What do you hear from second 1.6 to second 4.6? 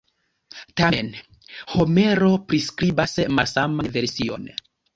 Homero priskribas malsaman version.